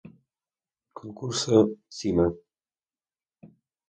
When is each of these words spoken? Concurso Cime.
Concurso 0.99 1.57
Cime. 1.95 2.25